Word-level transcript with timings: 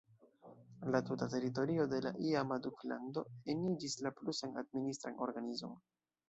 La 0.93 1.01
tuta 1.09 1.27
teritorio 1.33 1.85
de 1.91 1.99
la 2.05 2.11
iama 2.29 2.57
duklando 2.69 3.25
eniĝis 3.55 3.99
la 4.07 4.13
prusan 4.23 4.59
administran 4.63 5.23
organizon. 5.29 5.79